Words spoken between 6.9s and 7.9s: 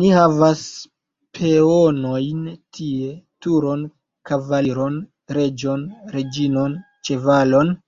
ĉevalon?